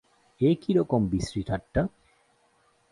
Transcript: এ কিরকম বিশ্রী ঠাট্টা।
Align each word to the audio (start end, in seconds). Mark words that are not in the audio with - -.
এ 0.41 0.49
কিরকম 0.61 1.01
বিশ্রী 1.07 1.41
ঠাট্টা। 1.43 1.81